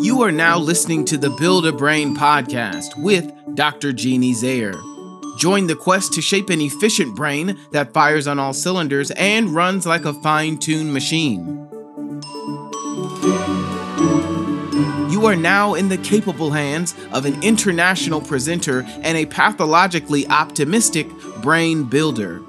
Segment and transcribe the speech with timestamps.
[0.00, 3.92] You are now listening to the Build a Brain podcast with Dr.
[3.92, 4.74] Jeannie Zayer.
[5.38, 9.86] Join the quest to shape an efficient brain that fires on all cylinders and runs
[9.86, 11.66] like a fine tuned machine.
[15.10, 21.08] You are now in the capable hands of an international presenter and a pathologically optimistic
[21.42, 22.42] brain builder.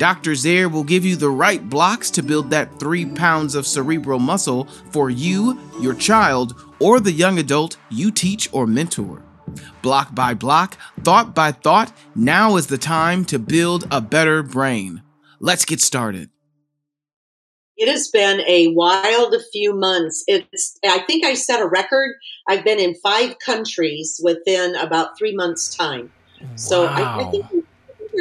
[0.00, 0.30] Dr.
[0.30, 4.64] Zayer will give you the right blocks to build that three pounds of cerebral muscle
[4.92, 9.22] for you, your child, or the young adult you teach or mentor.
[9.82, 15.02] Block by block, thought by thought, now is the time to build a better brain.
[15.38, 16.30] Let's get started.
[17.76, 20.24] It has been a wild few months.
[20.26, 22.16] It's I think I set a record.
[22.48, 26.10] I've been in five countries within about three months' time.
[26.40, 26.48] Wow.
[26.56, 27.66] So I, I think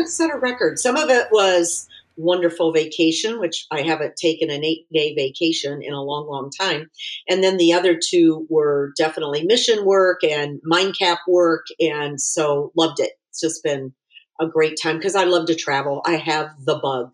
[0.05, 0.79] set a record.
[0.79, 1.88] Some of it was
[2.20, 6.89] wonderful vacation, which I haven't taken an eight day vacation in a long, long time.
[7.27, 11.66] And then the other two were definitely mission work and mind cap work.
[11.80, 13.11] And so loved it.
[13.30, 13.94] It's just been
[14.39, 16.02] a great time because I love to travel.
[16.06, 17.13] I have the bug.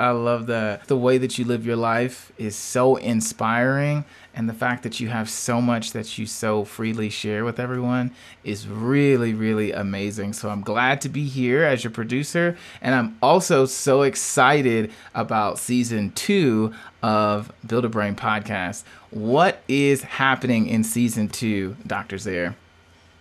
[0.00, 4.54] I love the the way that you live your life is so inspiring and the
[4.54, 8.12] fact that you have so much that you so freely share with everyone
[8.42, 10.32] is really really amazing.
[10.32, 15.58] So I'm glad to be here as your producer and I'm also so excited about
[15.58, 18.84] season 2 of Build a Brain podcast.
[19.10, 22.16] What is happening in season 2, Dr.
[22.16, 22.54] Zayer?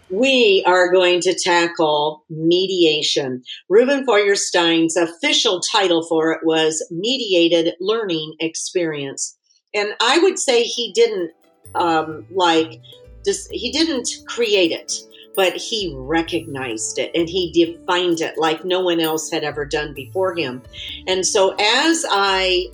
[0.09, 3.43] We are going to tackle mediation.
[3.69, 9.37] Reuben Feuerstein's official title for it was Mediated Learning Experience.
[9.73, 11.31] And I would say he didn't
[11.75, 12.81] um, like,
[13.23, 14.93] just, he didn't create it,
[15.35, 19.93] but he recognized it and he defined it like no one else had ever done
[19.93, 20.63] before him.
[21.07, 22.67] And so as I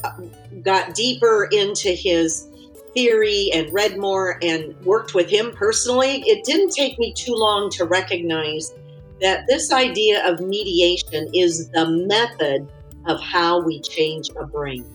[0.64, 2.48] got deeper into his
[2.96, 7.70] theory and read more and worked with him personally, it didn't take me too long
[7.72, 8.74] to recognize
[9.22, 12.68] that this idea of mediation is the method
[13.06, 14.86] of how we change a brain.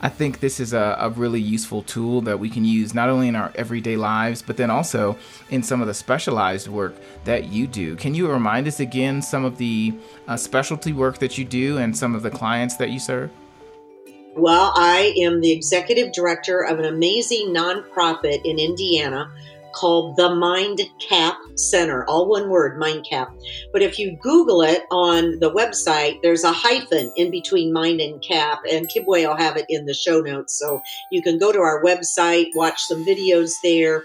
[0.00, 3.26] I think this is a, a, really useful tool that we can use not only
[3.26, 5.18] in our everyday lives, but then also
[5.50, 6.94] in some of the specialized work
[7.24, 7.96] that you do.
[7.96, 9.92] Can you remind us again some of the
[10.28, 13.30] uh, specialty work that you do and some of the clients that you serve?
[14.38, 19.28] Well, I am the executive director of an amazing nonprofit in Indiana
[19.72, 23.34] called the Mind Cap Center, all one word, Mind Cap.
[23.72, 28.22] But if you Google it on the website, there's a hyphen in between Mind and
[28.22, 30.56] Cap, and Kibwe will have it in the show notes.
[30.56, 34.04] So you can go to our website, watch some videos there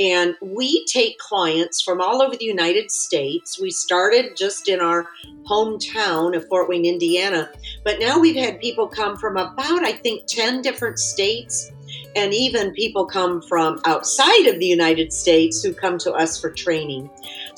[0.00, 3.60] and we take clients from all over the United States.
[3.60, 5.06] We started just in our
[5.44, 7.50] hometown of Fort Wayne, Indiana,
[7.84, 11.70] but now we've had people come from about, I think, 10 different states
[12.16, 16.50] and even people come from outside of the United States who come to us for
[16.50, 17.10] training.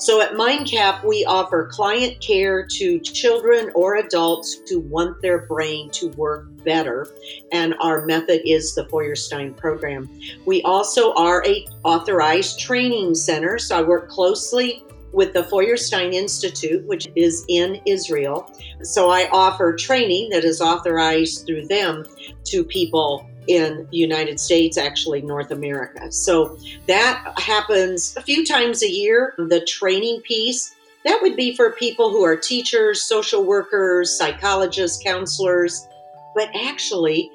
[0.03, 5.89] So at MindCap, we offer client care to children or adults who want their brain
[5.91, 7.07] to work better,
[7.53, 10.09] and our method is the Feuerstein program.
[10.45, 14.83] We also are a authorized training center, so I work closely
[15.13, 18.51] with the Feuerstein Institute, which is in Israel.
[18.81, 22.03] So I offer training that is authorized through them
[22.43, 26.11] to people in United States, actually North America.
[26.11, 29.33] So that happens a few times a year.
[29.37, 30.73] The training piece,
[31.05, 35.87] that would be for people who are teachers, social workers, psychologists, counselors,
[36.35, 37.29] but actually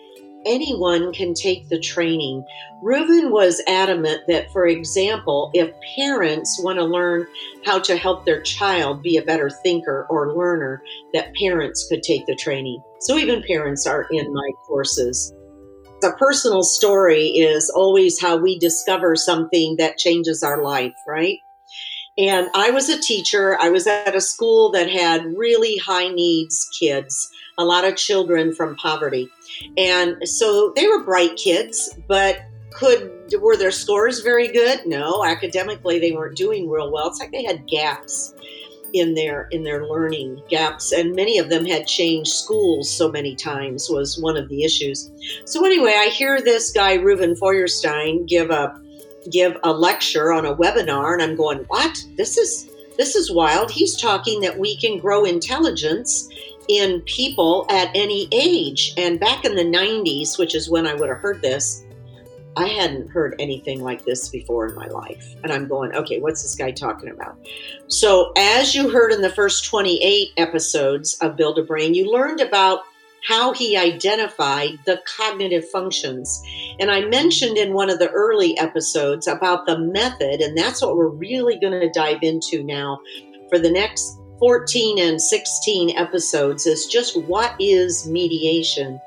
[0.47, 2.45] anyone can take the training.
[2.83, 7.27] Reuben was adamant that, for example, if parents want to learn
[7.65, 10.83] how to help their child be a better thinker or learner,
[11.13, 12.81] that parents could take the training.
[13.01, 15.33] So even parents are in my courses.
[16.03, 21.39] A personal story is always how we discover something that changes our life, right?
[22.17, 23.57] And I was a teacher.
[23.61, 28.55] I was at a school that had really high needs kids, a lot of children
[28.55, 29.29] from poverty.
[29.77, 32.39] And so they were bright kids, but
[32.73, 33.11] could
[33.41, 34.87] were their scores very good?
[34.87, 37.09] No, academically they weren't doing real well.
[37.09, 38.35] It's like they had gaps
[38.93, 43.35] in their in their learning gaps and many of them had changed schools so many
[43.35, 45.11] times was one of the issues.
[45.45, 48.81] So anyway i hear this guy reuben feuerstein give a
[49.31, 51.99] give a lecture on a webinar and i'm going what?
[52.17, 53.71] This is this is wild.
[53.71, 56.29] He's talking that we can grow intelligence
[56.69, 58.93] in people at any age.
[58.97, 61.85] And back in the 90s which is when i would have heard this
[62.59, 65.37] I hadn't heard anything like this before in my life.
[65.45, 67.39] And I'm going, okay, what's this guy talking about?
[67.87, 72.41] So, as you heard in the first 28 episodes of Build a Brain, you learned
[72.41, 72.81] about
[73.25, 76.43] how he identified the cognitive functions.
[76.81, 80.97] And I mentioned in one of the early episodes about the method, and that's what
[80.97, 82.99] we're really going to dive into now
[83.49, 89.01] for the next 14 and 16 episodes is just what is mediation?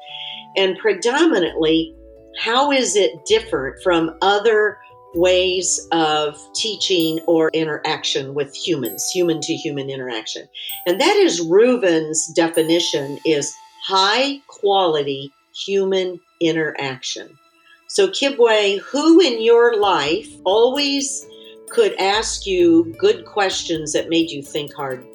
[0.55, 1.95] And predominantly,
[2.39, 4.77] how is it different from other
[5.13, 10.47] ways of teaching or interaction with humans, human to human interaction?
[10.85, 15.31] And that is Reuven's definition is high quality
[15.65, 17.37] human interaction.
[17.87, 21.25] So, Kibwe, who in your life always
[21.69, 25.05] could ask you good questions that made you think hard?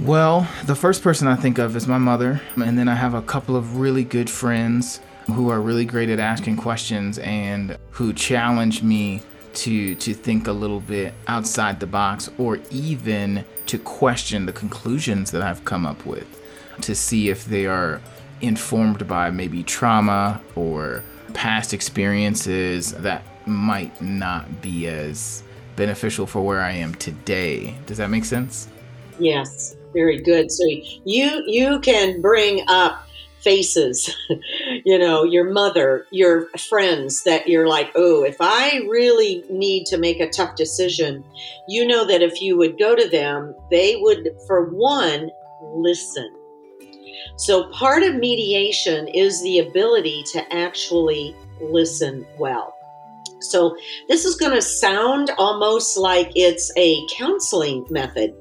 [0.00, 3.22] Well, the first person I think of is my mother, and then I have a
[3.22, 8.82] couple of really good friends who are really great at asking questions and who challenge
[8.82, 9.22] me
[9.54, 15.30] to to think a little bit outside the box or even to question the conclusions
[15.30, 16.26] that I've come up with
[16.82, 18.00] to see if they are
[18.40, 25.42] informed by maybe trauma or past experiences that might not be as
[25.76, 27.76] beneficial for where I am today.
[27.86, 28.68] Does that make sense?
[29.18, 30.50] Yes, very good.
[30.50, 30.64] So
[31.04, 33.03] you you can bring up
[33.44, 34.10] faces,
[34.84, 39.98] you know, your mother, your friends that you're like, oh, if I really need to
[39.98, 41.22] make a tough decision,
[41.68, 45.30] you know that if you would go to them, they would, for one,
[45.76, 46.34] listen
[47.36, 52.74] so, part of mediation is the ability to actually listen well.
[53.40, 53.76] So,
[54.08, 58.32] this is going to sound almost like it's a counseling method.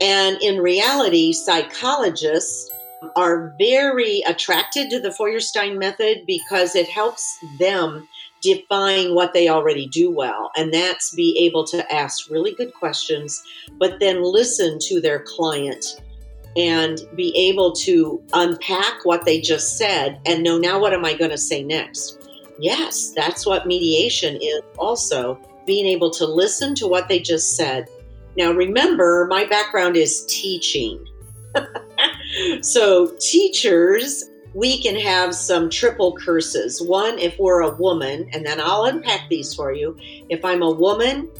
[0.00, 2.70] And in reality, psychologists
[3.14, 8.08] are very attracted to the Feuerstein method because it helps them
[8.42, 10.50] define what they already do well.
[10.56, 13.42] And that's be able to ask really good questions,
[13.78, 15.84] but then listen to their client
[16.56, 21.14] and be able to unpack what they just said and know now what am I
[21.14, 22.22] going to say next.
[22.58, 27.88] Yes, that's what mediation is also being able to listen to what they just said.
[28.36, 31.04] Now, remember, my background is teaching.
[32.62, 36.80] so, teachers, we can have some triple curses.
[36.80, 39.96] One, if we're a woman, and then I'll unpack these for you.
[40.28, 41.30] If I'm a woman,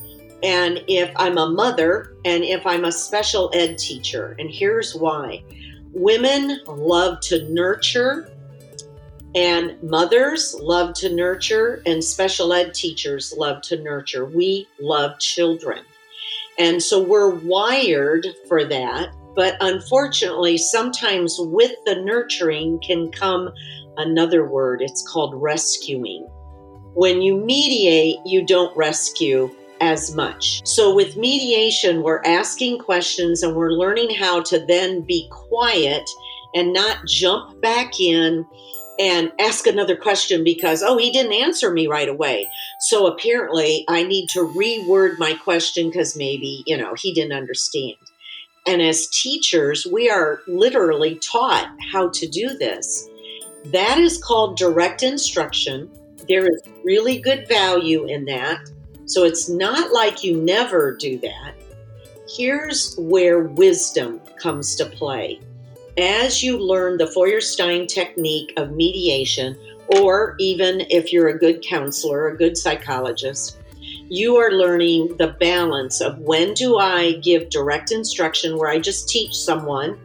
[0.42, 4.36] and if I'm a mother and if I'm a special ed teacher.
[4.38, 5.42] And here's why
[5.92, 8.30] women love to nurture,
[9.34, 14.26] and mothers love to nurture, and special ed teachers love to nurture.
[14.26, 15.84] We love children.
[16.58, 19.14] And so we're wired for that.
[19.36, 23.50] But unfortunately, sometimes with the nurturing can come
[23.98, 24.82] another word.
[24.82, 26.26] It's called rescuing.
[26.94, 29.50] When you mediate, you don't rescue
[29.80, 30.66] as much.
[30.66, 36.08] So, with mediation, we're asking questions and we're learning how to then be quiet
[36.54, 38.46] and not jump back in
[38.98, 42.48] and ask another question because, oh, he didn't answer me right away.
[42.80, 47.96] So, apparently, I need to reword my question because maybe, you know, he didn't understand.
[48.66, 53.08] And as teachers, we are literally taught how to do this.
[53.66, 55.90] That is called direct instruction.
[56.28, 58.68] There is really good value in that.
[59.06, 61.54] So it's not like you never do that.
[62.28, 65.40] Here's where wisdom comes to play.
[65.96, 69.56] As you learn the Feuerstein technique of mediation,
[69.96, 73.58] or even if you're a good counselor, a good psychologist,
[74.08, 79.08] you are learning the balance of when do I give direct instruction where I just
[79.08, 79.98] teach someone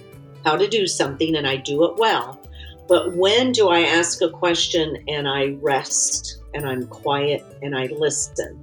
[0.43, 2.39] how to do something and I do it well.
[2.88, 7.86] But when do I ask a question and I rest and I'm quiet and I
[7.86, 8.60] listen?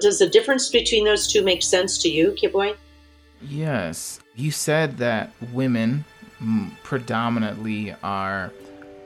[0.00, 2.76] Does the difference between those two make sense to you, Kibwe?
[3.40, 4.20] Yes.
[4.36, 6.04] You said that women
[6.42, 8.52] mm, predominantly are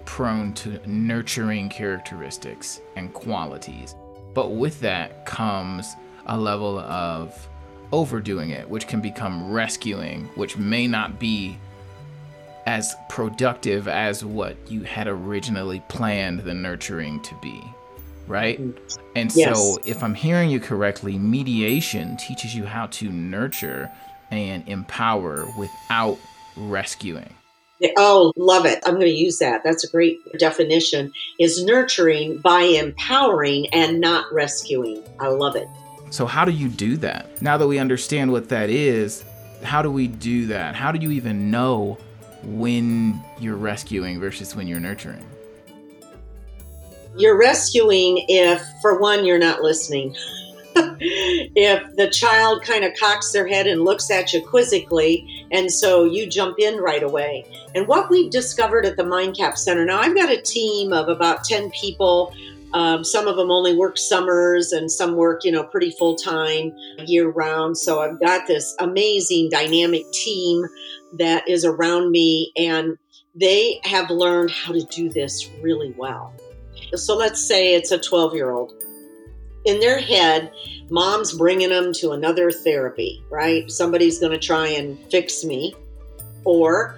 [0.04, 3.94] prone to nurturing characteristics and qualities.
[4.36, 7.48] But with that comes a level of
[7.90, 11.58] overdoing it, which can become rescuing, which may not be
[12.66, 17.64] as productive as what you had originally planned the nurturing to be
[18.26, 18.60] right?
[18.60, 19.02] Mm-hmm.
[19.14, 19.56] And yes.
[19.56, 23.88] so, if I'm hearing you correctly, mediation teaches you how to nurture
[24.32, 26.18] and empower without
[26.56, 27.32] rescuing.
[27.97, 28.83] Oh, love it.
[28.87, 29.62] I'm going to use that.
[29.64, 31.12] That's a great definition.
[31.38, 35.02] Is nurturing by empowering and not rescuing.
[35.21, 35.68] I love it.
[36.11, 37.42] So, how do you do that?
[37.42, 39.25] Now that we understand what that is,
[39.62, 40.75] how do we do that?
[40.75, 41.99] How do you even know
[42.42, 45.26] when you're rescuing versus when you're nurturing?
[47.16, 50.14] you're rescuing if, for one, you're not listening.
[50.76, 56.04] If the child kind of cocks their head and looks at you quizzically, and so
[56.04, 57.45] you jump in right away.
[57.75, 61.45] And what we've discovered at the MindCap Center now, I've got a team of about
[61.45, 62.35] 10 people.
[62.73, 66.73] Um, some of them only work summers and some work, you know, pretty full time
[67.06, 67.78] year round.
[67.78, 70.66] So I've got this amazing dynamic team
[71.14, 72.99] that is around me, and
[73.35, 76.35] they have learned how to do this really well.
[76.95, 78.75] So let's say it's a 12 year old.
[79.66, 80.52] In their head,
[80.90, 83.68] mom's bringing them to another therapy, right?
[83.68, 85.75] Somebody's going to try and fix me.
[86.44, 86.96] Or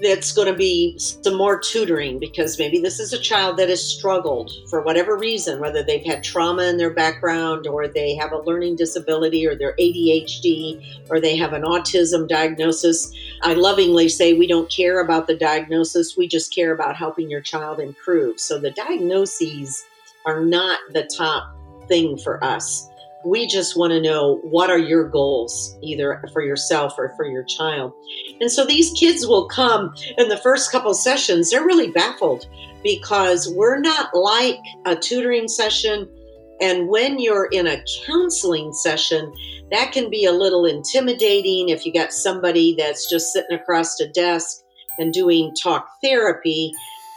[0.00, 3.82] it's going to be some more tutoring because maybe this is a child that has
[3.82, 8.42] struggled for whatever reason, whether they've had trauma in their background or they have a
[8.42, 13.12] learning disability or they're ADHD or they have an autism diagnosis.
[13.42, 17.40] I lovingly say we don't care about the diagnosis, we just care about helping your
[17.40, 18.40] child improve.
[18.40, 19.84] So the diagnoses
[20.26, 21.56] are not the top
[21.90, 22.88] thing for us.
[23.22, 27.44] We just want to know what are your goals, either for yourself or for your
[27.44, 27.92] child.
[28.40, 32.46] And so these kids will come in the first couple sessions, they're really baffled
[32.82, 36.08] because we're not like a tutoring session.
[36.62, 39.34] And when you're in a counseling session,
[39.70, 44.08] that can be a little intimidating if you got somebody that's just sitting across a
[44.08, 44.62] desk
[44.98, 46.72] and doing talk therapy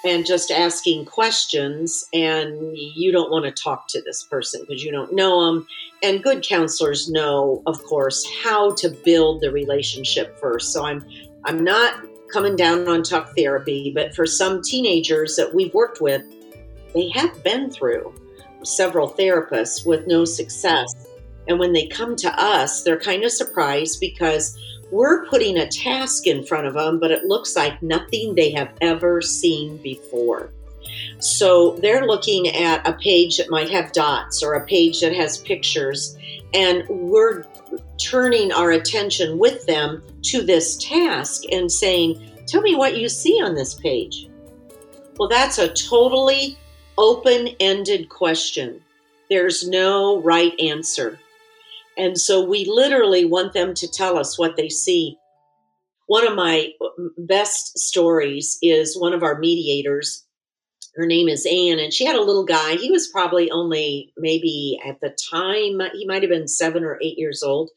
[0.06, 4.92] and just asking questions and you don't want to talk to this person because you
[4.92, 5.68] don't know them
[6.02, 10.74] and good counselors know of course how to build the relationship first.
[10.74, 11.06] So i'm
[11.46, 16.24] i'm not coming down on talk therapy but for some teenagers that we've worked with
[16.94, 18.14] they have been through
[18.64, 20.94] several therapists with no success.
[21.48, 24.58] And when they come to us they're kind of surprised because
[24.94, 28.72] we're putting a task in front of them, but it looks like nothing they have
[28.80, 30.52] ever seen before.
[31.20, 35.40] So they're looking at a page that might have dots or a page that has
[35.40, 36.16] pictures,
[36.54, 37.44] and we're
[37.98, 43.42] turning our attention with them to this task and saying, Tell me what you see
[43.42, 44.30] on this page.
[45.18, 46.58] Well, that's a totally
[47.00, 48.82] open ended question.
[49.30, 51.18] There's no right answer.
[51.98, 55.18] And so we literally want them to tell us what they see.
[56.08, 56.70] One of my
[57.18, 60.26] best stories is one of our mediators.
[60.96, 62.76] Her name is Anne, and she had a little guy.
[62.76, 67.18] He was probably only maybe at the time, he might have been seven or eight
[67.18, 67.72] years old.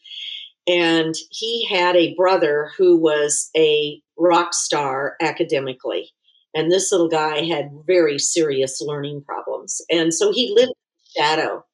[0.66, 6.10] And he had a brother who was a rock star academically.
[6.54, 9.80] And this little guy had very serious learning problems.
[9.90, 11.64] And so he lived in shadow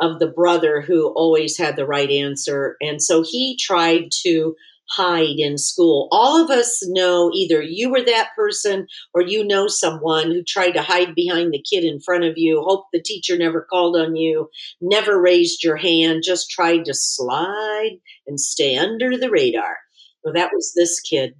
[0.00, 2.76] of the brother who always had the right answer.
[2.80, 4.54] And so he tried to
[4.90, 6.08] hide in school.
[6.10, 10.72] All of us know either you were that person or you know someone who tried
[10.72, 14.16] to hide behind the kid in front of you, hope the teacher never called on
[14.16, 14.48] you,
[14.80, 19.76] never raised your hand, just tried to slide and stay under the radar.
[20.24, 21.34] Well, that was this kid.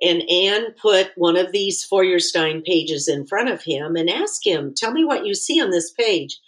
[0.00, 4.72] And Anne put one of these Feuerstein pages in front of him and asked him,
[4.76, 6.38] Tell me what you see on this page.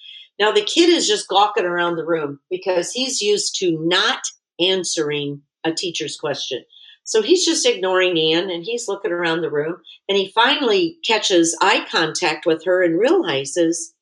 [0.40, 4.22] Now the kid is just gawking around the room because he's used to not
[4.58, 6.64] answering a teacher's question.
[7.04, 9.76] So he's just ignoring Anne and he's looking around the room
[10.08, 13.94] and he finally catches eye contact with her and realizes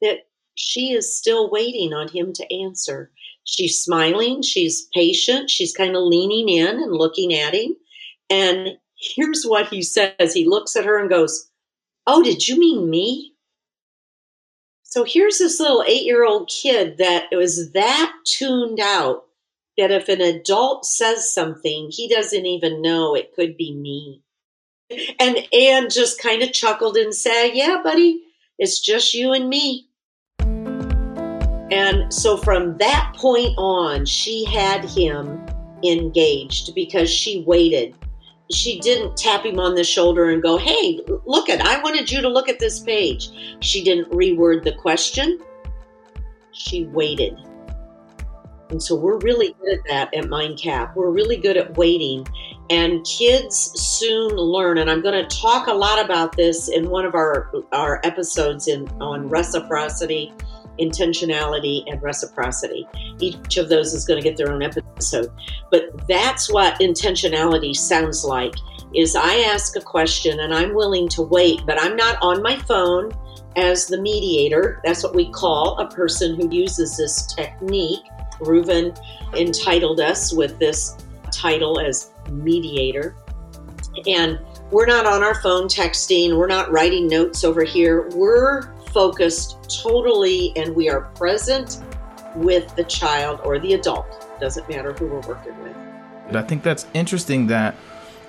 [0.00, 0.18] that
[0.54, 3.10] she is still waiting on him to answer.
[3.44, 7.74] She's smiling, she's patient, she's kind of leaning in and looking at him.
[8.30, 11.48] And here's what he says he looks at her and goes,
[12.06, 13.31] Oh, did you mean me?
[14.92, 19.24] So here's this little eight year old kid that was that tuned out
[19.78, 24.20] that if an adult says something, he doesn't even know it could be me.
[25.18, 28.20] And Anne just kind of chuckled and said, Yeah, buddy,
[28.58, 29.88] it's just you and me.
[30.40, 35.42] And so from that point on, she had him
[35.82, 37.96] engaged because she waited
[38.54, 42.20] she didn't tap him on the shoulder and go, Hey, look at, I wanted you
[42.22, 43.30] to look at this page.
[43.60, 45.40] She didn't reword the question.
[46.52, 47.38] She waited.
[48.70, 50.96] And so we're really good at that at MindCap.
[50.96, 52.26] We're really good at waiting.
[52.70, 54.78] And kids soon learn.
[54.78, 58.68] And I'm going to talk a lot about this in one of our, our episodes
[58.68, 60.32] in, on reciprocity
[60.78, 62.86] intentionality, and reciprocity.
[63.18, 65.30] Each of those is going to get their own episode.
[65.70, 68.54] But that's what intentionality sounds like
[68.94, 72.56] is I ask a question and I'm willing to wait, but I'm not on my
[72.56, 73.12] phone
[73.56, 74.80] as the mediator.
[74.84, 78.00] That's what we call a person who uses this technique.
[78.40, 78.98] Reuven
[79.34, 80.96] entitled us with this
[81.30, 83.16] title as mediator.
[84.06, 84.38] And
[84.70, 88.08] we're not on our phone texting, we're not writing notes over here.
[88.14, 91.82] We're focused totally and we are present
[92.34, 94.06] with the child or the adult.
[94.40, 95.76] Doesn't matter who we're working with.
[96.34, 97.74] I think that's interesting that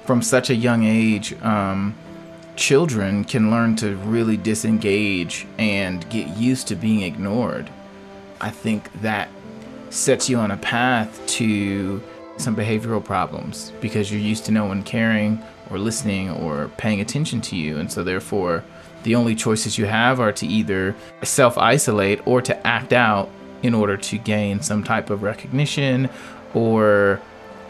[0.05, 1.95] from such a young age, um,
[2.55, 7.69] children can learn to really disengage and get used to being ignored.
[8.41, 9.29] I think that
[9.89, 12.01] sets you on a path to
[12.37, 17.41] some behavioral problems because you're used to no one caring or listening or paying attention
[17.41, 17.77] to you.
[17.77, 18.63] And so, therefore,
[19.03, 23.29] the only choices you have are to either self isolate or to act out
[23.61, 26.09] in order to gain some type of recognition
[26.53, 27.21] or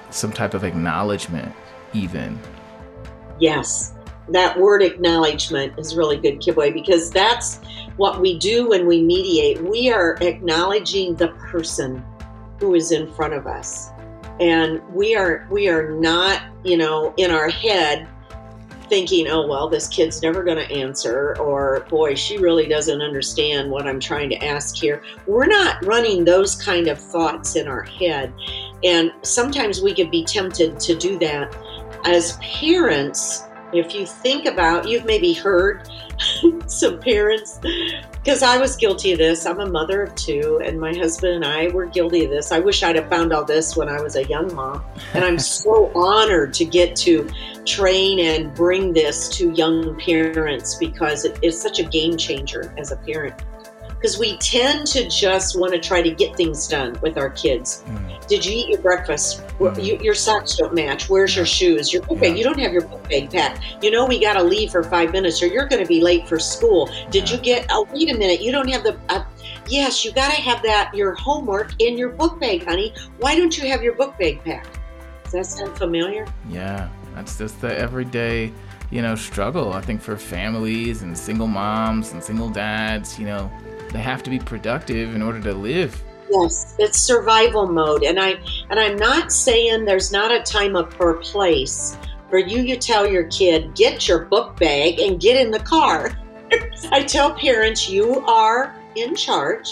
[0.09, 1.53] some type of acknowledgement,
[1.93, 2.39] even.
[3.39, 3.93] Yes,
[4.29, 7.59] that word acknowledgement is really good, Kibwe, because that's
[7.97, 9.61] what we do when we mediate.
[9.61, 12.03] We are acknowledging the person
[12.59, 13.93] who is in front of us
[14.39, 18.07] and we are we are not you know in our head
[18.93, 23.71] thinking oh well this kid's never going to answer or boy she really doesn't understand
[23.71, 25.01] what i'm trying to ask here.
[25.25, 28.31] We're not running those kind of thoughts in our head.
[28.83, 31.55] And sometimes we could be tempted to do that.
[32.05, 35.89] As parents if you think about you've maybe heard
[36.67, 37.59] some parents
[38.23, 39.45] because I was guilty of this.
[39.45, 42.51] I'm a mother of two, and my husband and I were guilty of this.
[42.51, 44.83] I wish I'd have found all this when I was a young mom.
[45.13, 47.29] And I'm so honored to get to
[47.65, 52.91] train and bring this to young parents because it is such a game changer as
[52.91, 53.41] a parent
[54.03, 57.85] because we tend to just want to try to get things done with our kids.
[57.87, 58.02] Mm.
[58.27, 59.45] Did you eat your breakfast?
[59.59, 59.83] Mm.
[59.83, 61.09] You, your socks don't match.
[61.09, 61.93] Where's your shoes?
[61.93, 62.37] Your book bag.
[62.37, 63.83] You don't have your book bag packed.
[63.83, 66.27] You know we got to leave for five minutes, or you're going to be late
[66.27, 66.89] for school.
[67.11, 67.65] Did you get?
[67.69, 68.41] Oh, wait a minute.
[68.41, 68.97] You don't have the.
[69.09, 69.23] Uh,
[69.67, 72.93] yes, you got to have that your homework in your book bag, honey.
[73.19, 74.79] Why don't you have your book bag packed?
[75.23, 76.25] Does that sound familiar?
[76.49, 78.51] Yeah, that's just the everyday
[78.91, 83.51] you know struggle i think for families and single moms and single dads you know
[83.91, 85.99] they have to be productive in order to live
[86.33, 88.35] yes it's survival mode and i
[88.69, 91.97] and i'm not saying there's not a time of or place
[92.33, 96.11] for you to tell your kid get your book bag and get in the car.
[96.91, 99.69] I tell parents you are in charge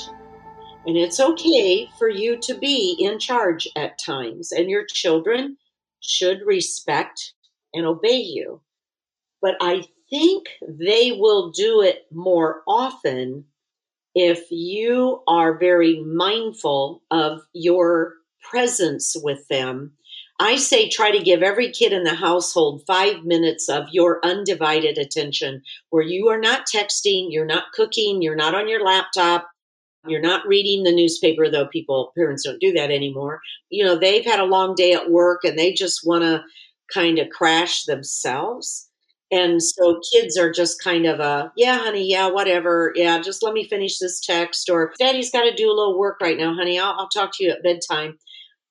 [0.85, 5.57] and it's okay for you to be in charge at times and your children
[6.01, 7.33] should respect
[7.73, 8.61] and obey you.
[9.41, 13.45] But i think they will do it more often
[14.15, 18.15] if you are very mindful of your
[18.49, 19.93] presence with them,
[20.39, 24.97] I say try to give every kid in the household five minutes of your undivided
[24.97, 29.47] attention where you are not texting, you're not cooking, you're not on your laptop,
[30.07, 33.39] you're not reading the newspaper, though people, parents don't do that anymore.
[33.69, 36.43] You know, they've had a long day at work and they just want to
[36.91, 38.89] kind of crash themselves.
[39.31, 42.91] And so kids are just kind of a, yeah, honey, yeah, whatever.
[42.95, 44.69] Yeah, just let me finish this text.
[44.69, 46.77] Or daddy's got to do a little work right now, honey.
[46.77, 48.17] I'll, I'll talk to you at bedtime.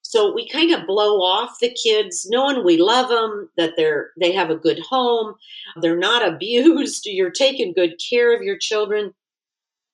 [0.02, 4.32] So we kind of blow off the kids, knowing we love them, that they're they
[4.32, 5.34] have a good home,
[5.80, 9.14] they're not abused, you're taking good care of your children.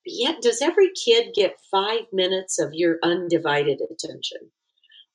[0.05, 4.51] But yet, does every kid get five minutes of your undivided attention?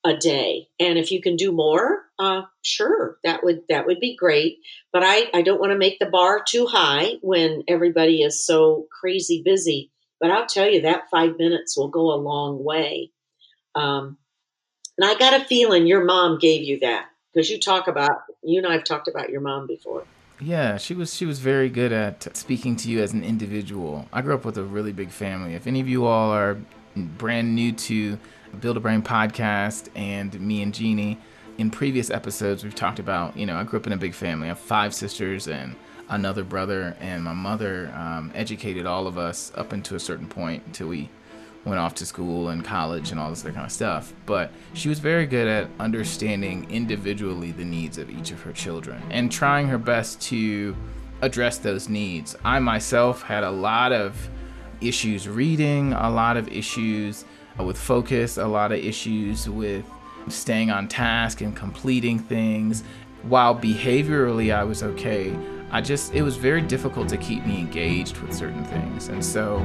[0.04, 0.68] A day.
[0.80, 4.60] And if you can do more uh, sure that would that would be great.
[4.94, 8.86] But i i don't want to make the bar too high when everybody is so
[9.00, 9.92] crazy busy.
[10.20, 13.12] But i'll tell you that five minutes will go a long way.
[13.74, 14.18] Um,
[14.98, 18.60] and i got a feeling your mom gave you that because you talk about you
[18.60, 20.06] and i've talked about your mom before.
[20.40, 24.08] Yeah she was she was very good at speaking to you as an individual.
[24.14, 25.56] I grew up with a really big family.
[25.56, 26.58] If any of you all are
[26.96, 28.20] brand new to
[28.60, 31.18] Build a Brain podcast and me and Jeannie.
[31.58, 34.46] In previous episodes, we've talked about, you know, I grew up in a big family.
[34.46, 35.76] I have five sisters and
[36.10, 40.64] another brother, and my mother um, educated all of us up until a certain point
[40.66, 41.10] until we
[41.64, 44.14] went off to school and college and all this other kind of stuff.
[44.26, 49.02] But she was very good at understanding individually the needs of each of her children
[49.12, 50.76] and trying her best to
[51.22, 52.36] address those needs.
[52.44, 54.30] I myself had a lot of
[54.82, 57.26] issues reading, a lot of issues
[57.58, 59.86] with focus, a lot of issues with
[60.28, 62.84] staying on task and completing things.
[63.24, 65.36] While behaviorally I was okay,
[65.72, 69.08] I just, it was very difficult to keep me engaged with certain things.
[69.08, 69.58] And so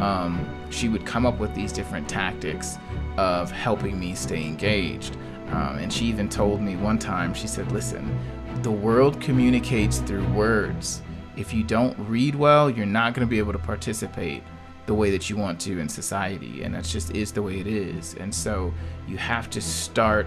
[0.00, 2.78] um, she would come up with these different tactics
[3.16, 5.16] of helping me stay engaged.
[5.48, 8.18] Um, and she even told me one time, she said, Listen,
[8.62, 11.02] the world communicates through words.
[11.36, 14.42] If you don't read well, you're not going to be able to participate
[14.86, 17.66] the way that you want to in society and that's just is the way it
[17.66, 18.14] is.
[18.14, 18.72] And so
[19.06, 20.26] you have to start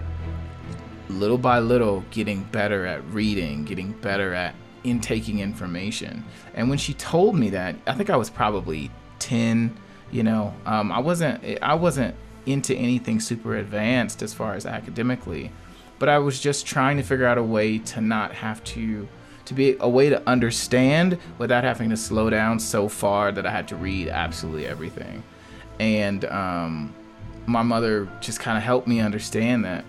[1.08, 6.24] little by little getting better at reading getting better at intaking information.
[6.54, 8.90] And when she told me that i think i was probably
[9.20, 9.76] 10
[10.10, 12.14] you know um, i wasn't i wasn't
[12.46, 15.50] into anything super advanced as far as academically,
[15.98, 19.08] but I was just trying to figure out a way to not have to
[19.46, 23.50] to be a way to understand without having to slow down so far that I
[23.50, 25.22] had to read absolutely everything.
[25.78, 26.94] And um,
[27.46, 29.84] my mother just kind of helped me understand that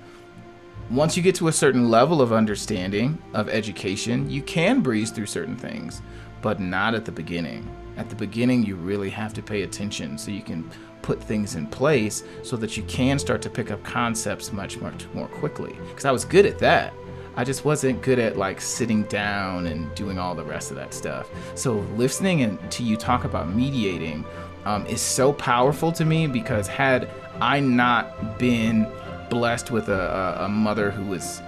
[0.89, 5.26] once you get to a certain level of understanding of education, you can breeze through
[5.26, 6.02] certain things,
[6.41, 7.70] but not at the beginning.
[7.98, 10.70] At the beginning, you really have to pay attention so you can
[11.02, 15.06] put things in place so that you can start to pick up concepts much, much
[15.13, 15.76] more quickly.
[15.89, 16.93] Because I was good at that.
[17.38, 20.91] I just wasn't good at like sitting down and doing all the rest of that
[20.91, 21.30] stuff.
[21.54, 24.26] So listening and to you talk about mediating
[24.65, 27.08] um, is so powerful to me because had
[27.39, 28.91] I not been
[29.30, 31.43] blessed with a, a, a mother who was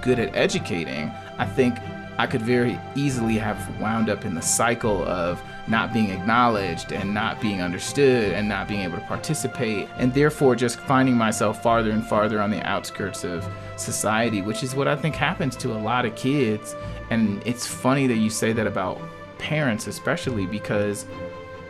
[0.00, 1.76] good at educating, I think
[2.16, 7.12] I could very easily have wound up in the cycle of not being acknowledged and
[7.12, 11.90] not being understood and not being able to participate, and therefore just finding myself farther
[11.90, 13.46] and farther on the outskirts of
[13.76, 16.74] society, which is what I think happens to a lot of kids.
[17.10, 19.00] And it's funny that you say that about
[19.38, 21.06] parents, especially because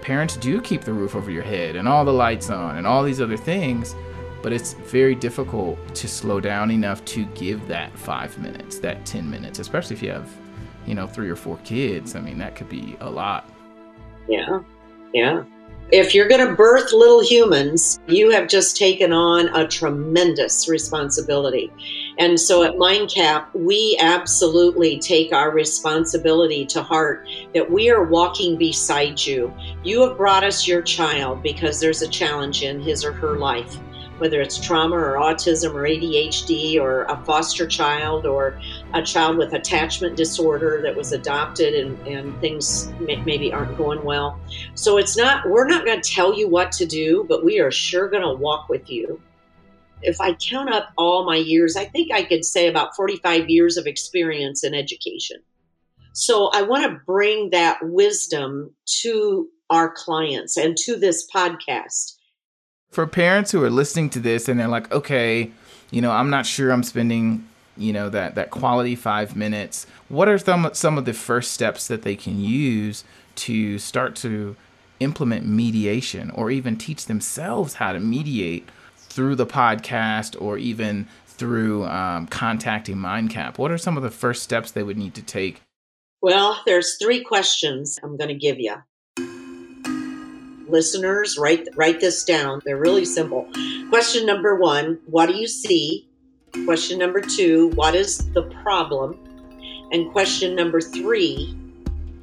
[0.03, 3.03] parents do keep the roof over your head and all the lights on and all
[3.03, 3.95] these other things
[4.45, 9.31] but it's very difficult to slow down enough to give that five minutes, that 10
[9.31, 10.29] minutes, especially if you have,
[10.85, 12.15] you know, three or four kids.
[12.15, 13.49] I mean, that could be a lot.
[14.29, 14.61] Yeah.
[15.13, 15.45] Yeah.
[15.93, 21.71] If you're going to birth little humans, you have just taken on a tremendous responsibility.
[22.19, 28.57] And so at MindCap, we absolutely take our responsibility to heart that we are walking
[28.57, 29.53] beside you.
[29.85, 33.79] You have brought us your child because there's a challenge in his or her life
[34.19, 38.61] whether it's trauma or autism or ADHD or a foster child or
[38.95, 44.03] a child with attachment disorder that was adopted and, and things may, maybe aren't going
[44.05, 44.41] well.
[44.75, 47.71] So it's not, we're not going to tell you what to do, but we are
[47.71, 49.21] sure going to walk with you.
[50.03, 53.77] If I count up all my years, I think I could say about 45 years
[53.77, 55.39] of experience in education.
[56.13, 62.15] So I want to bring that wisdom to our clients and to this podcast
[62.95, 65.51] for parents who are listening to this and they're like, okay,
[65.91, 69.87] you know, I'm not sure I'm spending, you know, that that quality five minutes.
[70.09, 73.05] What are some some of the first steps that they can use
[73.37, 74.57] to start to
[75.01, 81.85] implement mediation or even teach themselves how to mediate through the podcast or even through
[81.85, 83.59] um, contacting MindCap?
[83.59, 85.63] What are some of the first steps they would need to take?
[86.23, 88.77] Well, there's three questions I'm going to give you
[90.69, 92.61] listeners, write write this down.
[92.65, 93.49] They're really simple.
[93.91, 96.09] Question number 1, what do you see?
[96.63, 99.19] Question number 2, what is the problem?
[99.91, 101.55] And question number 3,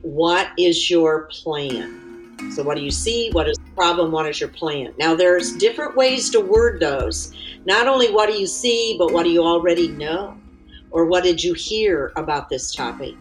[0.02, 2.38] what is your plan?
[2.56, 3.30] So what do you see?
[3.32, 4.12] What is the problem?
[4.12, 4.94] What is your plan?
[4.98, 7.36] Now there's different ways to word those.
[7.66, 10.36] Not only what do you see, but what do you already know?
[10.90, 13.14] Or what did you hear about this topic?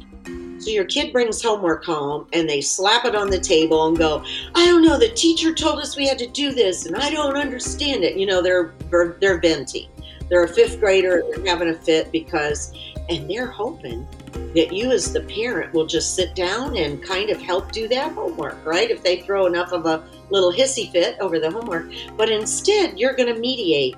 [0.59, 4.23] So your kid brings homework home and they slap it on the table and go,
[4.55, 7.37] I don't know, the teacher told us we had to do this and I don't
[7.37, 8.17] understand it.
[8.17, 8.75] You know, they're
[9.21, 9.89] they're venting.
[10.31, 12.73] They're a fifth grader, they're having a fit because
[13.09, 14.07] and they're hoping
[14.55, 18.13] that you as the parent will just sit down and kind of help do that
[18.13, 18.91] homework, right?
[18.91, 21.91] If they throw enough of a little hissy fit over the homework.
[22.17, 23.97] But instead, you're going to mediate.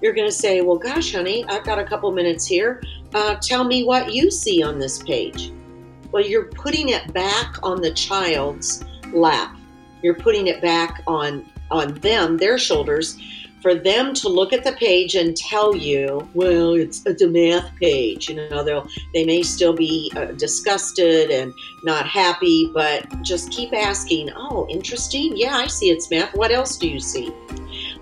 [0.00, 2.82] You're going to say, Well, gosh, honey, I've got a couple minutes here.
[3.14, 5.52] Uh, tell me what you see on this page.
[6.10, 9.56] Well, you're putting it back on the child's lap.
[10.02, 13.18] You're putting it back on on them, their shoulders,
[13.64, 17.74] for them to look at the page and tell you, well, it's, it's a math
[17.76, 18.28] page.
[18.28, 23.72] You know, they'll they may still be uh, disgusted and not happy, but just keep
[23.72, 24.30] asking.
[24.36, 25.32] Oh, interesting.
[25.34, 26.34] Yeah, I see it's math.
[26.34, 27.32] What else do you see?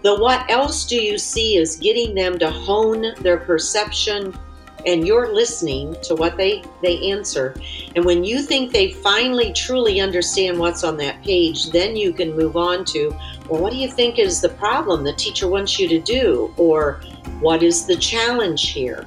[0.02, 4.36] The what else do you see is getting them to hone their perception
[4.86, 7.54] and you're listening to what they they answer.
[7.96, 12.36] And when you think they finally truly understand what's on that page then you can
[12.36, 13.16] move on to
[13.48, 16.52] well what do you think is the problem the teacher wants you to do?
[16.56, 17.00] Or
[17.40, 19.06] what is the challenge here?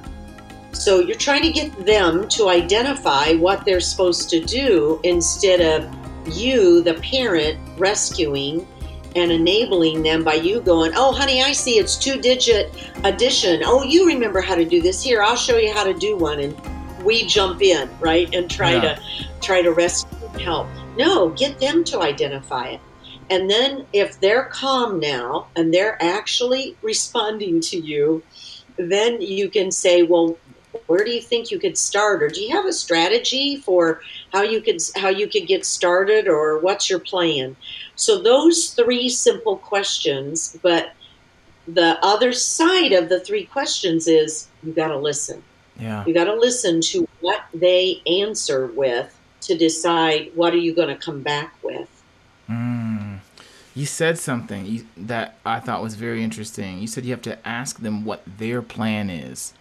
[0.72, 5.90] So you're trying to get them to identify what they're supposed to do instead of
[6.36, 8.66] you the parent rescuing
[9.16, 13.62] and enabling them by you going, Oh, honey, I see it's two digit addition.
[13.64, 15.02] Oh, you remember how to do this.
[15.02, 16.38] Here, I'll show you how to do one.
[16.38, 16.54] And
[17.02, 18.32] we jump in, right?
[18.34, 18.80] And try yeah.
[18.94, 19.02] to
[19.40, 20.68] try to rescue and help.
[20.96, 22.80] No, get them to identify it.
[23.30, 28.22] And then if they're calm now and they're actually responding to you,
[28.76, 30.36] then you can say, Well,
[30.86, 34.00] where do you think you could start or do you have a strategy for
[34.32, 37.56] how you could how you could get started or what's your plan
[37.94, 40.92] so those three simple questions but
[41.68, 45.42] the other side of the three questions is you got to listen.
[45.78, 46.04] Yeah.
[46.06, 50.88] You got to listen to what they answer with to decide what are you going
[50.88, 51.88] to come back with.
[52.48, 53.18] Mm.
[53.74, 56.78] You said something that I thought was very interesting.
[56.78, 59.52] You said you have to ask them what their plan is.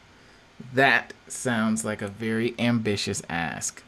[0.73, 3.83] That sounds like a very ambitious ask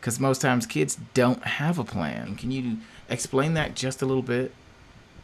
[0.00, 2.36] because most times kids don't have a plan.
[2.36, 4.52] Can you explain that just a little bit?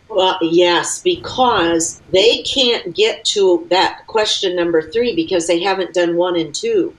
[0.08, 6.16] Well, yes, because they can't get to that question number three because they haven't done
[6.16, 6.94] one and two.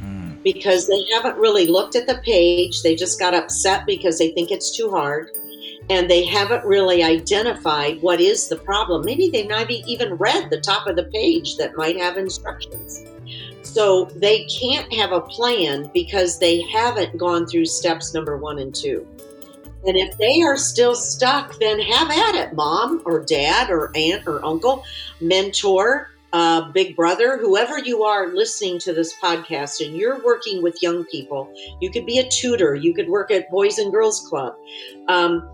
[0.00, 0.42] Mm.
[0.42, 2.82] Because they haven't really looked at the page.
[2.82, 5.30] They just got upset because they think it's too hard.
[5.90, 9.04] And they haven't really identified what is the problem.
[9.04, 13.04] Maybe they've not even read the top of the page that might have instructions.
[13.72, 18.74] So they can't have a plan because they haven't gone through steps number one and
[18.74, 19.06] two.
[19.86, 24.26] And if they are still stuck, then have at it, mom or dad or aunt
[24.26, 24.84] or uncle,
[25.22, 30.82] mentor, uh, big brother, whoever you are listening to this podcast and you're working with
[30.82, 34.54] young people, you could be a tutor, you could work at Boys and Girls Club,
[35.08, 35.48] um,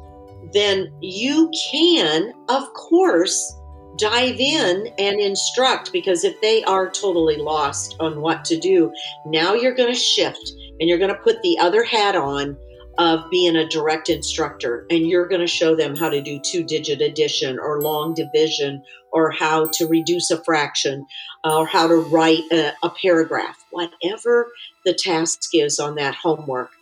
[0.53, 3.58] then you can, of course,
[3.99, 8.93] dive in and instruct because if they are totally lost on what to do,
[9.27, 12.57] now you're going to shift and you're going to put the other hat on
[12.99, 16.65] of being a direct instructor and you're going to show them how to do two
[16.65, 18.83] digit addition or long division
[19.13, 21.07] or how to reduce a fraction
[21.45, 24.51] uh, or how to write a, a, paragraph whatever
[24.85, 26.73] the task is on that homework.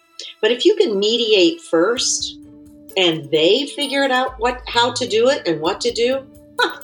[0.41, 2.39] But if you can mediate first
[2.97, 6.27] and they figure it out what how to do it and what to do
[6.59, 6.81] huh,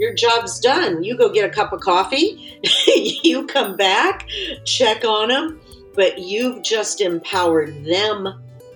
[0.00, 2.60] your job's done you go get a cup of coffee
[3.22, 4.28] you come back
[4.64, 5.60] check on them
[5.94, 8.28] but you've just empowered them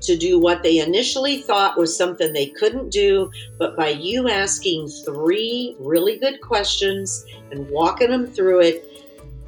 [0.04, 4.88] to do what they initially thought was something they couldn't do, but by you asking
[4.88, 8.84] three really good questions and walking them through it,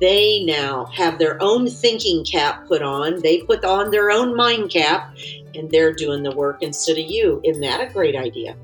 [0.01, 3.21] they now have their own thinking cap put on.
[3.23, 5.15] They put on their own mind cap
[5.55, 7.41] and they're doing the work instead of you.
[7.45, 8.57] Isn't that a great idea?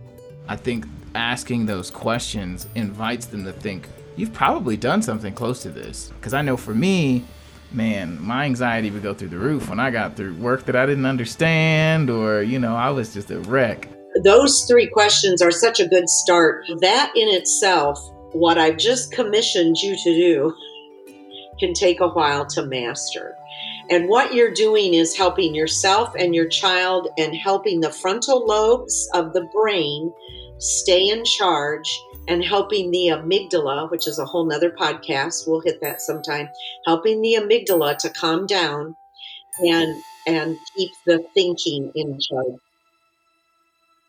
[0.49, 5.71] I think asking those questions invites them to think, you've probably done something close to
[5.71, 6.13] this.
[6.17, 7.25] Because I know for me,
[7.71, 10.87] man, my anxiety would go through the roof when I got through work that I
[10.87, 13.89] didn't understand, or, you know, I was just a wreck.
[14.25, 16.65] Those three questions are such a good start.
[16.81, 17.99] That in itself,
[18.33, 20.55] what I've just commissioned you to do,
[21.59, 23.37] can take a while to master.
[23.91, 29.09] And what you're doing is helping yourself and your child and helping the frontal lobes
[29.15, 30.13] of the brain
[30.63, 35.81] stay in charge and helping the amygdala, which is a whole nother podcast, we'll hit
[35.81, 36.49] that sometime,
[36.87, 38.95] helping the amygdala to calm down
[39.61, 42.61] and and keep the thinking in charge.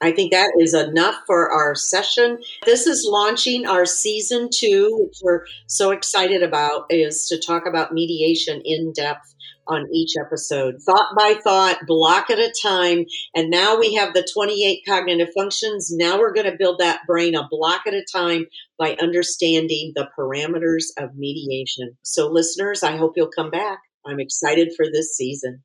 [0.02, 2.38] I think that is enough for our session.
[2.66, 7.94] This is launching our season two, which we're so excited about, is to talk about
[7.94, 9.33] mediation in depth
[9.68, 13.06] on each episode, thought by thought, block at a time.
[13.36, 15.92] And now we have the 28 cognitive functions.
[15.92, 18.46] Now we're going to build that brain a block at a time
[18.78, 21.98] by understanding the parameters of mediation.
[22.04, 23.80] So, listeners, I hope you'll come back.
[24.06, 25.64] I'm excited for this season.